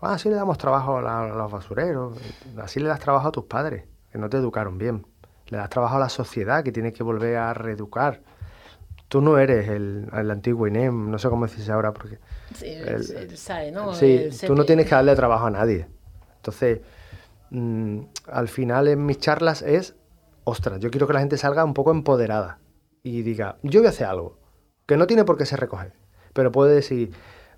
Ah, 0.00 0.14
así 0.14 0.28
le 0.28 0.34
damos 0.34 0.58
trabajo 0.58 0.98
a, 0.98 1.28
los 1.28 1.50
basureros, 1.50 2.18
así 2.60 2.80
le 2.80 2.88
das 2.88 3.00
trabajo 3.00 3.28
a 3.28 3.32
tus 3.32 3.44
padres, 3.44 3.84
que 4.10 4.18
no 4.18 4.28
te 4.28 4.36
educaron 4.36 4.76
bien. 4.76 5.06
Le 5.46 5.58
das 5.58 5.70
trabajo 5.70 5.96
a 5.96 6.00
la 6.00 6.08
sociedad, 6.08 6.62
que 6.64 6.72
tiene 6.72 6.92
que 6.92 7.02
volver 7.02 7.36
a 7.36 7.54
reeducar 7.54 8.20
tú 9.12 9.20
no 9.20 9.36
eres 9.36 9.68
el, 9.68 10.08
antiguo 10.30 10.66
INEM, 10.66 11.10
no 11.10 11.18
sé 11.18 11.28
cómo 11.28 11.46
decís 11.46 11.68
ahora, 11.68 11.92
porque... 11.92 12.18
Sí, 12.54 12.68
el, 12.68 13.36
SAE, 13.36 13.70
¿no? 13.70 13.92
Sí, 13.92 14.30
tú 14.46 14.54
no 14.54 14.64
tienes 14.64 14.86
que 14.86 14.94
darle 14.94 15.14
trabajo 15.14 15.44
a 15.44 15.50
nadie. 15.50 15.86
Entonces, 16.36 16.80
mm, 17.50 18.00
al 18.28 18.48
final 18.48 18.88
en 18.88 19.04
mis 19.04 19.18
charlas 19.18 19.60
es, 19.60 19.96
ostras, 20.44 20.80
yo 20.80 20.90
quiero 20.90 21.06
que 21.06 21.12
la 21.12 21.20
gente 21.20 21.36
salga 21.36 21.62
un 21.62 21.74
poco 21.74 21.90
empoderada 21.90 22.58
y 23.02 23.20
diga, 23.20 23.58
yo 23.62 23.80
voy 23.80 23.88
a 23.88 23.90
hacer 23.90 24.06
algo, 24.06 24.38
que 24.86 24.96
no 24.96 25.06
tiene 25.06 25.24
por 25.24 25.36
qué 25.36 25.46
se 25.46 25.56
recoger, 25.56 25.92
pero 26.32 26.52
puede 26.52 26.74
decir, 26.74 27.12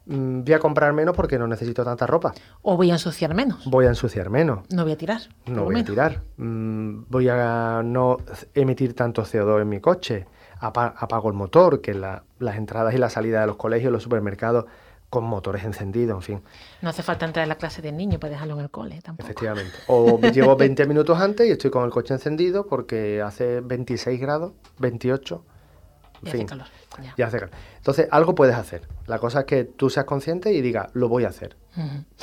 mm, 0.07 0.43
voy 0.45 0.53
a 0.53 0.59
comprar 0.59 0.93
menos 0.93 1.15
porque 1.17 1.39
no 1.39 1.47
necesito 1.47 1.85
tanta 1.85 2.07
ropa. 2.07 2.35
O 2.63 2.77
voy 2.77 2.91
a 2.91 2.95
ensuciar 2.95 3.35
menos. 3.35 3.65
Voy 3.67 3.87
a 3.87 3.89
ensuciar 3.89 4.31
menos. 4.31 4.61
No 4.71 4.85
voy 4.85 4.93
a 4.93 4.99
tirar. 4.99 5.21
No 5.47 5.65
voy 5.65 5.81
a 5.81 5.85
tirar. 5.85 6.23
Mm, 6.37 7.05
voy 7.09 7.29
a 7.29 7.83
no 7.85 8.19
emitir 8.55 8.95
tanto 8.95 9.23
CO2 9.23 9.63
en 9.63 9.69
mi 9.69 9.81
coche 9.81 10.27
apago 10.65 11.29
el 11.29 11.35
motor, 11.35 11.81
que 11.81 11.95
las 11.95 12.57
entradas 12.57 12.95
y 12.95 12.99
la 12.99 13.11
salida 13.11 13.41
de 13.41 13.47
los 13.47 13.57
colegios, 13.57 13.93
los 13.93 14.03
supermercados, 14.03 14.65
con 15.11 15.25
motores 15.25 15.63
encendidos, 15.65 16.17
en 16.17 16.23
fin. 16.23 16.43
No 16.83 16.89
hace 16.89 17.03
falta 17.03 17.25
entrar 17.25 17.45
en 17.45 17.49
la 17.49 17.55
clase 17.55 17.81
del 17.83 17.97
niño 17.97 18.19
para 18.19 18.33
dejarlo 18.33 18.55
en 18.55 18.61
el 18.61 18.71
cole 18.71 19.01
tampoco. 19.01 19.27
Efectivamente. 19.27 19.73
O 19.87 20.19
me 20.19 20.33
llevo 20.33 20.57
20 20.57 20.87
minutos 20.87 21.19
antes 21.21 21.47
y 21.47 21.53
estoy 21.53 21.71
con 21.71 21.85
el 21.85 21.91
coche 21.91 22.15
encendido 22.15 22.67
porque 22.67 23.23
hace 23.23 23.61
26 23.61 24.21
grados, 24.21 24.53
28. 24.79 25.45
Y 26.25 26.29
hace 26.29 26.47
calor. 26.47 26.67
Ya. 27.17 27.27
hace 27.27 27.39
calor. 27.39 27.55
Entonces, 27.77 28.09
algo 28.11 28.35
puedes 28.35 28.55
hacer. 28.55 28.89
La 29.07 29.19
cosa 29.19 29.41
es 29.41 29.47
que 29.47 29.65
tú 29.65 29.91
seas 29.91 30.07
consciente 30.07 30.53
y 30.53 30.61
digas, 30.61 30.89
lo 30.95 31.09
voy 31.09 31.25
a 31.25 31.29
hacer. 31.29 31.57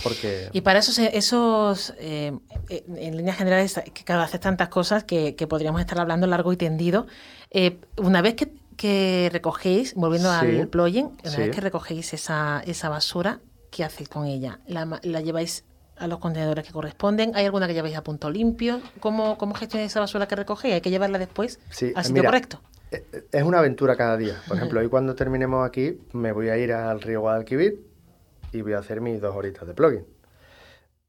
porque... 0.03 0.50
Y 0.53 0.62
para 0.62 0.79
esos, 0.79 0.98
esos 1.00 1.93
eh, 1.98 2.38
en 2.70 3.17
líneas 3.17 3.38
generales, 3.38 3.81
que 3.93 4.03
cada 4.03 4.25
vez 4.25 4.39
tantas 4.39 4.70
cosas 4.70 5.03
que, 5.03 5.36
que 5.36 5.48
podríamos 5.48 5.81
estar 5.81 6.00
hablando 6.00 6.27
largo 6.27 6.53
y 6.53 6.58
tendido, 6.58 7.08
eh, 7.51 7.79
una 7.98 8.22
vez 8.22 8.36
que, 8.77 9.29
recogéis, 9.31 9.93
volviendo 9.93 10.31
al 10.31 10.67
plugin, 10.67 11.12
una 11.24 11.38
vez 11.38 11.55
que 11.55 11.62
recogéis 11.62 12.13
esa, 12.13 12.63
esa 12.65 12.89
basura, 12.89 13.39
¿qué 13.70 13.84
hacéis 13.84 14.10
con 14.10 14.25
ella? 14.25 14.60
¿La, 14.67 15.00
lleváis 15.22 15.65
a 15.98 16.08
los 16.08 16.17
contenedores 16.20 16.65
que 16.65 16.74
corresponden? 16.74 17.34
¿Hay 17.36 17.46
alguna 17.46 17.67
que 17.67 17.74
lleváis 17.74 17.96
a 17.96 18.03
punto 18.03 18.31
limpio? 18.31 18.81
¿Cómo, 19.00 19.38
cómo 19.38 19.53
gestionáis 19.53 19.91
esa 19.91 20.00
basura 20.00 20.27
que 20.27 20.36
recogéis? 20.36 20.75
¿Hay 20.75 20.81
que 20.81 20.89
llevarla 20.89 21.20
después 21.20 21.60
al 21.96 22.05
sitio 22.05 22.24
correcto? 22.24 22.62
Es 22.91 23.43
una 23.43 23.60
aventura 23.60 23.95
cada 23.95 24.17
día. 24.17 24.36
Por 24.48 24.57
ejemplo, 24.57 24.81
hoy 24.81 24.89
cuando 24.89 25.15
terminemos 25.15 25.65
aquí, 25.65 26.01
me 26.12 26.33
voy 26.33 26.50
a 26.50 26.57
ir 26.57 26.74
al 26.74 27.00
río 27.00 27.21
Guadalquivir 27.21 27.79
y 28.51 28.62
voy 28.62 28.74
a 28.74 28.79
hacer 28.79 29.00
mis 29.00 29.21
dos 29.21 29.33
horitas 29.33 29.65
de 29.65 29.74
plugin. 29.74 30.05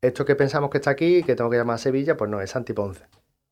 Esto 0.00 0.24
que 0.24 0.36
pensamos 0.36 0.70
que 0.70 0.78
está 0.78 0.90
aquí, 0.90 1.24
que 1.24 1.34
tengo 1.34 1.50
que 1.50 1.56
llamar 1.56 1.74
a 1.74 1.78
Sevilla, 1.78 2.16
pues 2.16 2.30
no, 2.30 2.40
es 2.40 2.50
Santi 2.50 2.72
Ponce. 2.72 3.04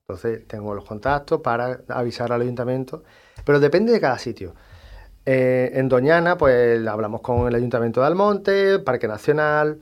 Entonces 0.07 0.47
tengo 0.47 0.75
los 0.75 0.85
contactos 0.85 1.41
para 1.41 1.81
avisar 1.89 2.33
al 2.33 2.43
ayuntamiento, 2.43 3.03
pero 3.45 3.59
depende 3.59 3.93
de 3.93 4.01
cada 4.01 4.19
sitio. 4.19 4.55
Eh, 5.27 5.73
en 5.75 5.89
Doñana, 5.89 6.37
pues 6.37 6.87
hablamos 6.87 7.21
con 7.23 7.49
el 7.49 7.55
ayuntamiento 7.55 8.01
de 8.01 8.07
Almonte, 8.07 8.79
Parque 8.79 9.09
Nacional. 9.09 9.79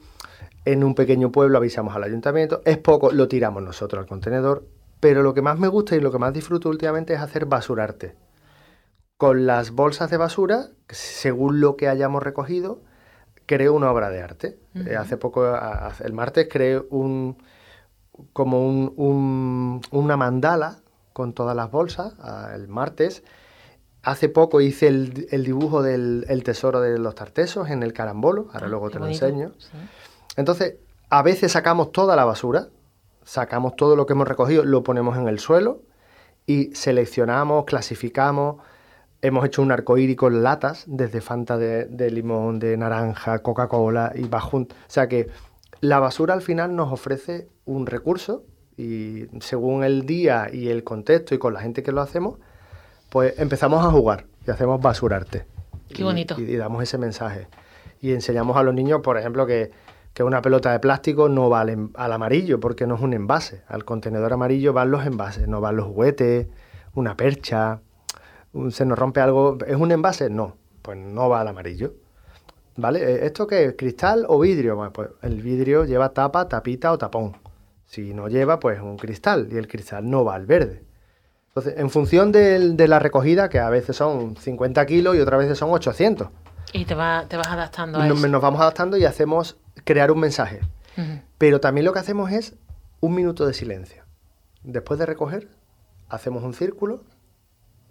En 0.64 0.84
un 0.84 0.94
pequeño 0.94 1.32
pueblo 1.32 1.58
avisamos 1.58 1.94
al 1.94 2.02
ayuntamiento. 2.04 2.62
Es 2.64 2.78
poco, 2.78 3.12
lo 3.12 3.28
tiramos 3.28 3.62
nosotros 3.62 4.00
al 4.00 4.06
contenedor. 4.06 4.64
Pero 5.00 5.22
lo 5.22 5.32
que 5.32 5.42
más 5.42 5.58
me 5.58 5.68
gusta 5.68 5.96
y 5.96 6.00
lo 6.00 6.10
que 6.10 6.18
más 6.18 6.32
disfruto 6.32 6.68
últimamente 6.68 7.14
es 7.14 7.20
hacer 7.20 7.46
basurarte. 7.46 8.14
Con 9.18 9.46
las 9.46 9.72
bolsas 9.72 10.10
de 10.10 10.16
basura, 10.16 10.68
según 10.88 11.60
lo 11.60 11.76
que 11.76 11.88
hayamos 11.88 12.22
recogido, 12.22 12.80
creo 13.46 13.74
una 13.74 13.90
obra 13.90 14.10
de 14.10 14.22
arte. 14.22 14.58
Eh, 14.74 14.96
hace 14.96 15.16
poco, 15.16 15.44
el 16.00 16.12
martes, 16.12 16.48
creé 16.50 16.80
un, 16.90 17.36
como 18.32 18.64
un, 18.66 19.80
una 19.90 20.16
mandala 20.16 20.78
con 21.12 21.32
todas 21.32 21.56
las 21.56 21.70
bolsas 21.70 22.14
el 22.54 22.68
martes. 22.68 23.24
Hace 24.02 24.28
poco 24.28 24.60
hice 24.60 24.86
el, 24.86 25.44
dibujo 25.44 25.82
del 25.82 26.42
tesoro 26.44 26.80
de 26.80 26.98
los 26.98 27.14
tartesos 27.14 27.70
en 27.70 27.82
el 27.82 27.92
carambolo, 27.92 28.48
ahora 28.52 28.66
ah, 28.66 28.70
luego 28.70 28.90
te 28.90 29.00
lo 29.00 29.08
enseño. 29.08 29.52
Entonces, 30.36 30.76
a 31.10 31.22
veces 31.22 31.52
sacamos 31.52 31.90
toda 31.90 32.14
la 32.14 32.24
basura, 32.24 32.68
sacamos 33.24 33.74
todo 33.74 33.96
lo 33.96 34.06
que 34.06 34.12
hemos 34.12 34.28
recogido, 34.28 34.64
lo 34.64 34.84
ponemos 34.84 35.18
en 35.18 35.26
el 35.26 35.40
suelo 35.40 35.82
y 36.46 36.72
seleccionamos, 36.74 37.64
clasificamos. 37.64 38.62
Hemos 39.20 39.44
hecho 39.44 39.62
un 39.62 39.72
arcoíris 39.72 40.16
con 40.16 40.42
latas, 40.42 40.84
desde 40.86 41.20
Fanta 41.20 41.56
de, 41.56 41.86
de 41.86 42.10
limón, 42.10 42.58
de 42.58 42.76
naranja, 42.76 43.40
Coca-Cola 43.40 44.12
y 44.14 44.28
Bajun. 44.28 44.68
O 44.70 44.90
sea 44.90 45.08
que 45.08 45.28
la 45.80 45.98
basura 45.98 46.34
al 46.34 46.42
final 46.42 46.74
nos 46.74 46.92
ofrece 46.92 47.48
un 47.64 47.86
recurso 47.86 48.44
y 48.76 49.26
según 49.40 49.84
el 49.84 50.06
día 50.06 50.48
y 50.52 50.68
el 50.68 50.84
contexto 50.84 51.34
y 51.34 51.38
con 51.38 51.52
la 51.52 51.60
gente 51.60 51.82
que 51.82 51.92
lo 51.92 52.00
hacemos, 52.00 52.38
pues 53.10 53.38
empezamos 53.38 53.84
a 53.84 53.90
jugar 53.90 54.26
y 54.46 54.50
hacemos 54.50 54.80
basurarte. 54.80 55.46
Qué 55.92 56.04
bonito. 56.04 56.40
Y, 56.40 56.56
damos 56.56 56.82
ese 56.82 56.98
mensaje. 56.98 57.48
Y 58.00 58.12
enseñamos 58.12 58.56
a 58.56 58.62
los 58.62 58.74
niños, 58.74 59.00
por 59.02 59.18
ejemplo, 59.18 59.46
que, 59.46 59.70
una 60.20 60.42
pelota 60.42 60.72
de 60.72 60.80
plástico 60.80 61.28
no 61.28 61.48
va 61.48 61.60
al, 61.60 61.90
al, 61.94 62.12
amarillo 62.12 62.58
porque 62.58 62.88
no 62.88 62.96
es 62.96 63.00
un 63.00 63.12
envase. 63.12 63.62
Al 63.68 63.84
contenedor 63.84 64.32
amarillo 64.32 64.72
van 64.72 64.90
los 64.90 65.06
envases, 65.06 65.46
no 65.46 65.60
van 65.60 65.76
los 65.76 65.86
juguetes, 65.86 66.48
una 66.94 67.16
percha, 67.16 67.82
se 68.70 68.84
nos 68.84 68.98
rompe 68.98 69.20
algo. 69.20 69.58
¿Es 69.66 69.76
un 69.76 69.92
envase? 69.92 70.30
No, 70.30 70.56
pues 70.82 70.98
no 70.98 71.28
va 71.28 71.40
al 71.40 71.48
amarillo. 71.48 71.94
¿Vale? 72.76 73.02
Eh, 73.02 73.26
¿Esto 73.26 73.46
qué 73.46 73.64
es? 73.64 73.74
¿Cristal 73.76 74.24
o 74.28 74.38
vidrio? 74.38 74.76
Bueno, 74.76 74.92
pues 74.92 75.10
el 75.22 75.42
vidrio 75.42 75.84
lleva 75.84 76.10
tapa, 76.10 76.48
tapita 76.48 76.92
o 76.92 76.98
tapón. 76.98 77.36
Si 77.86 78.14
no 78.14 78.28
lleva, 78.28 78.60
pues 78.60 78.80
un 78.80 78.96
cristal 78.96 79.48
y 79.50 79.56
el 79.56 79.66
cristal 79.66 80.08
no 80.08 80.24
va 80.24 80.34
al 80.34 80.46
verde. 80.46 80.84
Entonces, 81.48 81.74
en 81.76 81.90
función 81.90 82.30
de, 82.30 82.86
la 82.86 82.98
recogida, 82.98 83.48
que 83.48 83.58
a 83.58 83.70
veces 83.70 83.96
son 83.96 84.36
50 84.36 84.86
kilos 84.86 85.16
y 85.16 85.20
otras 85.20 85.40
veces 85.40 85.58
son 85.58 85.70
800. 85.70 86.28
Y 86.72 86.84
te, 86.84 86.94
te 86.94 86.94
vas 86.94 87.48
adaptando 87.48 87.98
a 87.98 88.06
nos, 88.06 88.18
eso. 88.18 88.28
Nos 88.28 88.42
vamos 88.42 88.60
adaptando 88.60 88.96
y 88.96 89.04
hacemos 89.04 89.58
crear 89.84 90.12
un 90.12 90.20
mensaje. 90.20 90.60
Pero 91.38 91.60
también 91.60 91.84
lo 91.84 91.92
que 91.92 92.00
hacemos 92.00 92.30
es 92.32 92.56
un 93.00 93.14
minuto 93.14 93.46
de 93.46 93.54
silencio. 93.54 94.04
Después 94.64 94.98
de 94.98 95.06
recoger, 95.06 95.48
hacemos 96.08 96.42
un 96.42 96.54
círculo, 96.54 97.04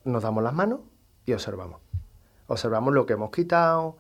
nos 0.03 0.23
damos 0.23 0.43
las 0.43 0.53
manos 0.53 0.81
y 1.25 1.33
observamos. 1.33 1.81
Observamos 2.47 2.93
lo 2.93 3.05
que 3.05 3.13
hemos 3.13 3.31
quitado, 3.31 3.97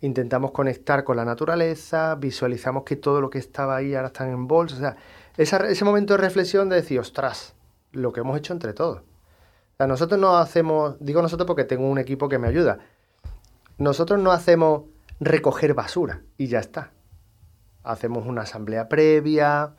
intentamos 0.00 0.50
conectar 0.50 1.04
con 1.04 1.16
la 1.16 1.24
naturaleza, 1.24 2.14
visualizamos 2.16 2.84
que 2.84 2.96
todo 2.96 3.20
lo 3.20 3.30
que 3.30 3.38
estaba 3.38 3.76
ahí 3.76 3.94
ahora 3.94 4.08
está 4.08 4.28
en 4.28 4.46
bolsa. 4.46 4.96
O 5.38 5.44
sea, 5.44 5.58
ese 5.68 5.84
momento 5.84 6.14
de 6.14 6.18
reflexión 6.18 6.68
de 6.68 6.76
decir, 6.76 6.98
ostras, 6.98 7.54
lo 7.92 8.12
que 8.12 8.20
hemos 8.20 8.36
hecho 8.36 8.52
entre 8.52 8.72
todos. 8.72 8.98
O 8.98 9.76
sea, 9.76 9.86
nosotros 9.86 10.20
no 10.20 10.36
hacemos, 10.36 10.96
digo 11.00 11.22
nosotros 11.22 11.46
porque 11.46 11.64
tengo 11.64 11.88
un 11.88 11.98
equipo 11.98 12.28
que 12.28 12.38
me 12.38 12.48
ayuda, 12.48 12.78
nosotros 13.78 14.20
no 14.20 14.30
hacemos 14.30 14.82
recoger 15.20 15.74
basura 15.74 16.22
y 16.36 16.48
ya 16.48 16.60
está. 16.60 16.92
Hacemos 17.82 18.26
una 18.26 18.42
asamblea 18.42 18.88
previa, 18.88 19.74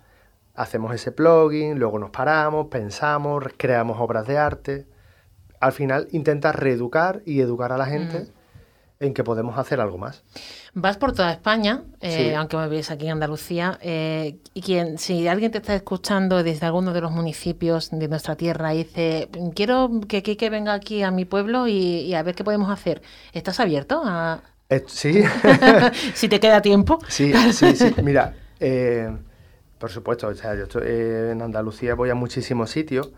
hacemos 0.53 0.93
ese 0.93 1.11
plugin, 1.11 1.79
luego 1.79 1.99
nos 1.99 2.09
paramos, 2.09 2.67
pensamos, 2.67 3.43
creamos 3.57 3.97
obras 3.99 4.27
de 4.27 4.37
arte. 4.37 4.87
Al 5.59 5.71
final 5.71 6.07
intentas 6.11 6.55
reeducar 6.55 7.21
y 7.25 7.41
educar 7.41 7.71
a 7.71 7.77
la 7.77 7.85
gente 7.85 8.19
mm. 8.19 9.03
en 9.03 9.13
que 9.13 9.23
podemos 9.23 9.57
hacer 9.57 9.79
algo 9.79 9.97
más. 9.97 10.23
Vas 10.73 10.97
por 10.97 11.13
toda 11.13 11.31
España, 11.31 11.83
eh, 12.01 12.35
aunque 12.35 12.57
me 12.57 12.67
veis 12.67 12.91
aquí 12.91 13.05
en 13.05 13.13
Andalucía, 13.13 13.79
eh, 13.81 14.37
y 14.53 14.61
quien, 14.61 14.97
si 14.97 15.27
alguien 15.27 15.51
te 15.51 15.59
está 15.59 15.73
escuchando 15.73 16.43
desde 16.43 16.65
alguno 16.65 16.91
de 16.91 17.01
los 17.01 17.11
municipios 17.11 17.89
de 17.91 18.07
nuestra 18.07 18.35
tierra 18.35 18.73
y 18.73 18.79
dice, 18.79 19.29
quiero 19.55 19.89
que 20.07 20.21
Kike 20.21 20.49
venga 20.49 20.73
aquí 20.73 21.01
a 21.01 21.11
mi 21.11 21.25
pueblo 21.25 21.67
y, 21.67 22.13
a 22.13 22.23
ver 22.23 22.35
qué 22.35 22.43
podemos 22.43 22.69
hacer, 22.69 23.01
¿estás 23.31 23.59
abierto 23.59 24.01
a...? 24.03 24.41
Eh, 24.69 24.83
sí. 24.87 25.23
si 26.13 26.27
te 26.27 26.39
queda 26.39 26.61
tiempo. 26.61 26.99
Sí, 27.07 27.31
sí, 27.53 27.75
sí. 27.75 27.95
Mira, 28.03 28.33
por 29.79 29.89
supuesto, 29.89 30.27
o 30.27 30.33
sea, 30.33 30.55
yo 30.55 30.63
estoy, 30.63 30.83
en 30.87 31.41
Andalucía 31.41 31.95
voy 31.95 32.09
a 32.09 32.15
muchísimos 32.15 32.69
sitios. 32.71 33.11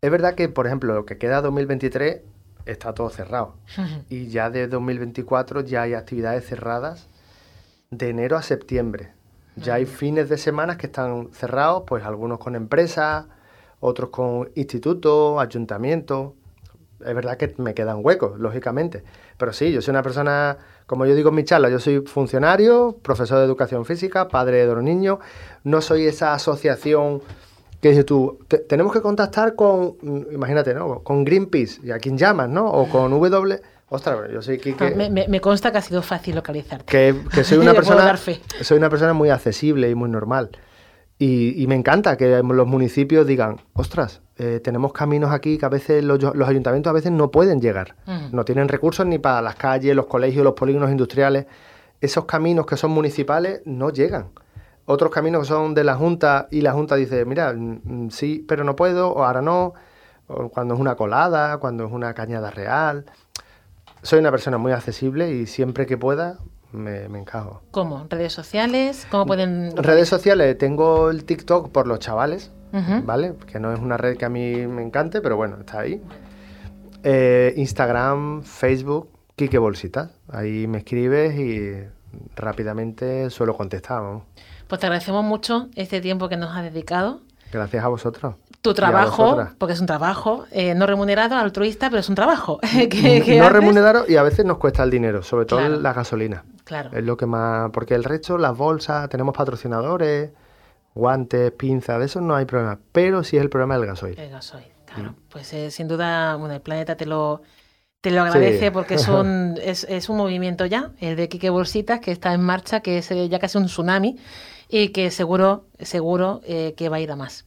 Es 0.00 0.12
verdad 0.12 0.36
que, 0.36 0.48
por 0.48 0.66
ejemplo, 0.66 0.94
lo 0.94 1.04
que 1.04 1.18
queda 1.18 1.42
2023 1.42 2.20
está 2.66 2.94
todo 2.94 3.10
cerrado. 3.10 3.54
y 4.08 4.28
ya 4.28 4.48
de 4.48 4.68
2024 4.68 5.62
ya 5.62 5.82
hay 5.82 5.94
actividades 5.94 6.46
cerradas 6.46 7.08
de 7.90 8.10
enero 8.10 8.36
a 8.36 8.42
septiembre. 8.42 9.12
Ya 9.56 9.74
hay 9.74 9.86
fines 9.86 10.28
de 10.28 10.38
semana 10.38 10.78
que 10.78 10.86
están 10.86 11.30
cerrados, 11.32 11.82
pues 11.84 12.04
algunos 12.04 12.38
con 12.38 12.54
empresas, 12.54 13.26
otros 13.80 14.10
con 14.10 14.50
institutos, 14.54 15.40
ayuntamientos. 15.40 16.34
Es 17.04 17.14
verdad 17.14 17.36
que 17.36 17.52
me 17.58 17.74
quedan 17.74 17.98
huecos, 18.00 18.38
lógicamente. 18.38 19.02
Pero 19.36 19.52
sí, 19.52 19.72
yo 19.72 19.82
soy 19.82 19.90
una 19.90 20.04
persona, 20.04 20.58
como 20.86 21.06
yo 21.06 21.16
digo 21.16 21.30
en 21.30 21.34
mi 21.34 21.44
charla, 21.44 21.70
yo 21.70 21.80
soy 21.80 22.02
funcionario, 22.02 22.98
profesor 23.02 23.38
de 23.38 23.46
educación 23.46 23.84
física, 23.84 24.28
padre 24.28 24.58
de 24.58 24.66
dos 24.66 24.80
niños. 24.80 25.18
No 25.64 25.80
soy 25.80 26.06
esa 26.06 26.34
asociación 26.34 27.20
que 27.80 27.90
dices 27.90 28.06
tú, 28.06 28.38
tenemos 28.68 28.92
que 28.92 29.00
contactar 29.00 29.54
con, 29.54 29.96
mm, 30.02 30.32
imagínate, 30.32 30.74
¿no? 30.74 31.00
Con 31.00 31.24
Greenpeace, 31.24 31.80
y 31.84 31.90
a 31.90 31.98
quién 31.98 32.18
llamas, 32.18 32.48
¿no? 32.48 32.66
O 32.66 32.88
con 32.88 33.10
W. 33.10 33.60
Ostras, 33.90 34.30
yo 34.32 34.42
soy 34.42 34.58
Kike. 34.58 34.94
Me, 34.94 35.28
me, 35.28 35.40
consta 35.40 35.72
que 35.72 35.78
ha 35.78 35.82
sido 35.82 36.02
fácil 36.02 36.34
localizarte. 36.34 36.84
Que, 36.84 37.14
que 37.32 37.44
soy 37.44 37.58
una 37.58 37.72
persona. 37.72 38.16
Soy 38.60 38.76
una 38.76 38.90
persona 38.90 39.12
muy 39.14 39.30
accesible 39.30 39.88
y 39.88 39.94
muy 39.94 40.10
normal. 40.10 40.50
Y, 41.18 41.60
y, 41.60 41.66
me 41.66 41.74
encanta 41.74 42.16
que 42.16 42.42
los 42.42 42.66
municipios 42.66 43.26
digan, 43.26 43.60
ostras, 43.72 44.20
eh, 44.36 44.60
tenemos 44.62 44.92
caminos 44.92 45.32
aquí 45.32 45.58
que 45.58 45.66
a 45.66 45.68
veces 45.68 46.04
los, 46.04 46.22
los, 46.22 46.48
ayuntamientos 46.48 46.90
a 46.90 46.94
veces 46.94 47.10
no 47.10 47.30
pueden 47.30 47.60
llegar. 47.60 47.96
No 48.30 48.44
tienen 48.44 48.68
recursos 48.68 49.04
ni 49.04 49.18
para 49.18 49.42
las 49.42 49.56
calles, 49.56 49.96
los 49.96 50.06
colegios, 50.06 50.44
los 50.44 50.54
polígonos 50.54 50.90
industriales. 50.90 51.46
Esos 52.00 52.26
caminos 52.26 52.66
que 52.66 52.76
son 52.76 52.92
municipales 52.92 53.62
no 53.64 53.90
llegan 53.90 54.26
otros 54.88 55.10
caminos 55.10 55.42
que 55.42 55.48
son 55.48 55.74
de 55.74 55.84
la 55.84 55.96
Junta 55.96 56.48
y 56.50 56.62
la 56.62 56.72
Junta 56.72 56.96
dice, 56.96 57.26
mira, 57.26 57.52
mm, 57.52 57.80
mm, 57.84 58.10
sí, 58.10 58.44
pero 58.48 58.64
no 58.64 58.74
puedo, 58.74 59.10
o 59.12 59.22
ahora 59.22 59.42
no, 59.42 59.74
o 60.28 60.48
cuando 60.48 60.74
es 60.74 60.80
una 60.80 60.96
colada, 60.96 61.58
cuando 61.58 61.84
es 61.84 61.92
una 61.92 62.14
cañada 62.14 62.50
real. 62.50 63.04
Soy 64.02 64.18
una 64.18 64.30
persona 64.30 64.56
muy 64.56 64.72
accesible 64.72 65.30
y 65.30 65.46
siempre 65.46 65.84
que 65.84 65.98
pueda 65.98 66.38
me, 66.72 67.04
encajo. 67.04 67.62
¿Cómo? 67.70 68.06
¿Redes 68.08 68.32
sociales? 68.32 69.06
¿Cómo 69.10 69.26
pueden...? 69.26 69.76
Redes 69.76 70.08
sociales, 70.08 70.56
tengo 70.56 71.10
el 71.10 71.24
TikTok 71.24 71.70
por 71.70 71.86
los 71.86 71.98
chavales, 71.98 72.50
¿vale? 73.04 73.34
Que 73.46 73.60
no 73.60 73.72
es 73.72 73.80
una 73.80 73.98
red 73.98 74.16
que 74.16 74.24
a 74.24 74.30
mí 74.30 74.66
me 74.66 74.82
encante, 74.82 75.20
pero 75.20 75.36
bueno, 75.36 75.58
está 75.60 75.80
ahí. 75.80 76.02
Eh, 77.02 77.52
Instagram, 77.56 78.42
Facebook, 78.42 79.10
Kike 79.36 79.58
Bolsitas. 79.58 80.10
Ahí 80.28 80.66
me 80.66 80.78
escribes 80.78 81.38
y 81.38 81.97
rápidamente 82.36 83.30
suelo 83.30 83.56
contestar. 83.56 84.02
Pues 84.66 84.80
te 84.80 84.86
agradecemos 84.86 85.24
mucho 85.24 85.68
este 85.74 86.00
tiempo 86.00 86.28
que 86.28 86.36
nos 86.36 86.54
has 86.56 86.62
dedicado. 86.62 87.20
Gracias 87.52 87.84
a 87.84 87.88
vosotros. 87.88 88.34
Tu 88.60 88.74
trabajo, 88.74 89.46
porque 89.56 89.72
es 89.74 89.80
un 89.80 89.86
trabajo 89.86 90.44
eh, 90.50 90.74
no 90.74 90.86
remunerado, 90.86 91.36
altruista, 91.36 91.88
pero 91.88 92.00
es 92.00 92.08
un 92.08 92.16
trabajo. 92.16 92.58
no 93.38 93.48
remunerado 93.50 94.04
y 94.08 94.16
a 94.16 94.22
veces 94.22 94.44
nos 94.44 94.58
cuesta 94.58 94.82
el 94.82 94.90
dinero, 94.90 95.22
sobre 95.22 95.46
todo 95.46 95.66
la 95.68 95.92
gasolina. 95.92 96.44
Claro. 96.64 96.90
Es 96.92 97.04
lo 97.04 97.16
que 97.16 97.26
más. 97.26 97.70
Porque 97.70 97.94
el 97.94 98.04
resto, 98.04 98.36
las 98.36 98.56
bolsas, 98.56 99.08
tenemos 99.08 99.34
patrocinadores, 99.34 100.30
guantes, 100.94 101.52
pinzas, 101.52 102.00
de 102.00 102.06
eso 102.06 102.20
no 102.20 102.34
hay 102.34 102.44
problema. 102.44 102.78
Pero 102.92 103.22
sí 103.22 103.36
es 103.36 103.42
el 103.42 103.48
problema 103.48 103.78
del 103.78 103.86
gasoil. 103.86 104.18
El 104.18 104.30
gasoil, 104.30 104.66
claro. 104.92 105.14
Pues 105.30 105.52
eh, 105.54 105.70
sin 105.70 105.86
duda, 105.86 106.34
bueno, 106.34 106.54
el 106.54 106.60
planeta 106.60 106.96
te 106.96 107.06
lo, 107.06 107.42
te 108.00 108.10
lo 108.10 108.22
agradece 108.22 108.70
porque 108.70 108.94
es 108.96 109.08
un, 109.08 109.58
es, 109.62 109.84
es, 109.84 110.08
un 110.08 110.16
movimiento 110.16 110.66
ya, 110.66 110.92
el 111.00 111.16
de 111.16 111.28
Quique 111.28 111.50
Bolsitas, 111.50 112.00
que 112.00 112.12
está 112.12 112.32
en 112.32 112.42
marcha, 112.42 112.80
que 112.80 112.98
es 112.98 113.10
eh, 113.10 113.28
ya 113.28 113.38
casi 113.38 113.58
un 113.58 113.66
tsunami 113.66 114.16
y 114.68 114.88
que 114.90 115.10
seguro, 115.10 115.66
seguro 115.80 116.40
eh, 116.44 116.74
que 116.76 116.88
va 116.88 116.96
a 116.96 117.00
ir 117.00 117.10
a 117.10 117.16
más. 117.16 117.44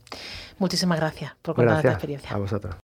Muchísimas 0.58 1.00
gracias 1.00 1.34
por 1.42 1.56
contar 1.56 1.78
esta 1.78 1.92
experiencia. 1.92 2.32
A 2.32 2.38
vosotros. 2.38 2.76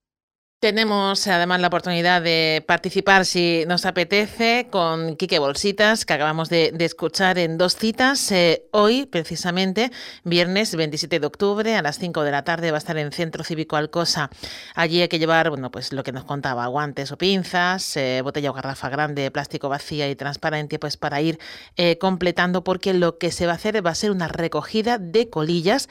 Tenemos 0.59 1.27
además 1.27 1.61
la 1.61 1.67
oportunidad 1.67 2.19
de 2.19 2.65
participar, 2.67 3.27
si 3.27 3.63
nos 3.67 3.85
apetece, 3.85 4.69
con 4.71 5.15
Quique 5.15 5.37
Bolsitas, 5.37 6.03
que 6.03 6.13
acabamos 6.13 6.49
de, 6.49 6.73
escuchar 6.79 7.37
en 7.37 7.59
dos 7.59 7.75
citas. 7.75 8.31
Eh, 8.31 8.65
hoy, 8.71 9.05
precisamente, 9.05 9.91
viernes 10.23 10.75
27 10.75 11.19
de 11.19 11.27
octubre, 11.27 11.75
a 11.75 11.83
las 11.83 11.99
5 11.99 12.23
de 12.23 12.31
la 12.31 12.43
tarde, 12.43 12.71
va 12.71 12.77
a 12.77 12.79
estar 12.79 12.97
en 12.97 13.11
Centro 13.11 13.43
Cívico 13.43 13.75
Alcosa. 13.75 14.31
Allí 14.73 14.99
hay 14.99 15.09
que 15.09 15.19
llevar, 15.19 15.51
bueno, 15.51 15.69
pues 15.69 15.93
lo 15.93 16.01
que 16.01 16.11
nos 16.11 16.23
contaba, 16.23 16.65
guantes 16.65 17.11
o 17.11 17.19
pinzas, 17.19 17.95
eh, 17.95 18.21
botella 18.23 18.49
o 18.49 18.53
garrafa 18.53 18.89
grande, 18.89 19.29
plástico 19.29 19.69
vacía 19.69 20.09
y 20.09 20.15
transparente, 20.15 20.79
pues 20.79 20.97
para 20.97 21.21
ir 21.21 21.37
eh, 21.75 21.99
completando, 21.99 22.63
porque 22.63 22.95
lo 22.95 23.19
que 23.19 23.31
se 23.31 23.45
va 23.45 23.51
a 23.51 23.55
hacer 23.57 23.85
va 23.85 23.91
a 23.91 23.95
ser 23.95 24.09
una 24.09 24.27
recogida 24.27 24.97
de 24.97 25.29
colillas 25.29 25.87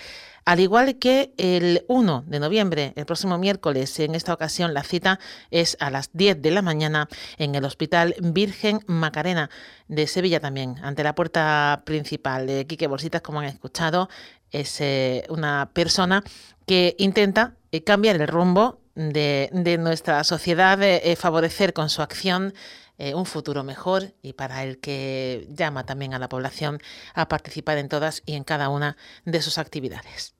al 0.47 0.61
igual 0.61 0.97
que 1.01 1.35
el 1.39 1.85
1 1.89 2.25
de 2.29 2.39
noviembre, 2.39 2.93
el 2.95 3.05
próximo 3.05 3.37
miércoles, 3.37 3.99
en 3.99 4.15
esta 4.15 4.33
ocasión 4.33 4.75
la 4.75 4.85
cita 4.85 5.19
es 5.51 5.77
a 5.81 5.91
las 5.91 6.11
10 6.13 6.41
de 6.41 6.53
la 6.53 6.63
mañana 6.63 7.09
en 7.37 7.57
el 7.57 7.65
Hospital 7.65 8.15
Virgen 8.21 8.79
Macarena 8.87 9.51
de 9.89 10.07
Sevilla 10.07 10.39
también, 10.39 10.77
ante 10.83 11.03
la 11.03 11.17
puerta 11.17 11.83
principal. 11.85 12.47
De 12.47 12.65
Quique 12.65 12.87
Bolsitas, 12.87 13.23
como 13.23 13.41
han 13.41 13.47
escuchado, 13.47 14.09
es 14.53 14.81
eh, 14.81 15.25
una 15.31 15.71
persona 15.73 16.23
que 16.65 16.95
intenta 16.99 17.57
eh, 17.73 17.83
cambiar 17.83 18.15
el 18.15 18.29
rumbo 18.29 18.79
de, 18.95 19.51
nuestra 19.81 20.23
sociedad, 20.23 20.81
eh, 20.81 21.17
favorecer 21.17 21.73
con 21.73 21.91
su 21.91 22.03
acción 22.03 22.55
un 22.99 23.27
futuro 23.27 23.63
mejor 23.65 24.15
y 24.23 24.33
para 24.33 24.65
el 24.65 24.79
que 24.79 25.47
llama 25.51 25.85
también 25.85 26.15
a 26.15 26.19
la 26.19 26.29
población 26.29 26.81
a 27.15 27.29
participar 27.29 27.79
en 27.79 27.89
todas 27.89 28.23
y 28.27 28.35
en 28.35 28.45
cada 28.45 28.69
una 28.69 28.97
de 29.25 29.43
sus 29.43 29.59
actividades. 29.59 30.35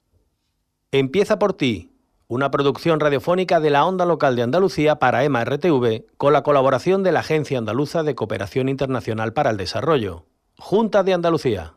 Empieza 0.93 1.39
por 1.39 1.53
ti, 1.53 1.93
una 2.29 2.51
producción 2.51 2.99
radiofónica 2.99 3.61
de 3.61 3.71
la 3.71 3.85
onda 3.85 4.05
local 4.05 4.35
de 4.35 4.43
Andalucía 4.43 4.99
para 4.99 5.25
EMA 5.25 5.45
RTV 5.45 6.07
con 6.17 6.33
la 6.33 6.43
colaboración 6.43 7.03
de 7.03 7.13
la 7.13 7.21
Agencia 7.21 7.59
Andaluza 7.59 8.03
de 8.03 8.15
Cooperación 8.15 8.69
Internacional 8.69 9.33
para 9.33 9.51
el 9.51 9.57
Desarrollo, 9.57 10.27
Junta 10.59 11.03
de 11.03 11.13
Andalucía. 11.13 11.75